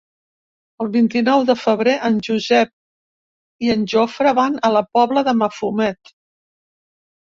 [0.83, 2.73] El vint-i-nou de febrer en Josep
[3.69, 6.17] i en Jofre van a la Pobla de Mafumet.